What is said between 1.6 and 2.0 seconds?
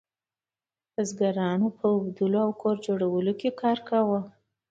په